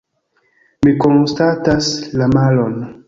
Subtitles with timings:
[0.87, 1.91] Mi konstatas
[2.23, 2.81] la malon.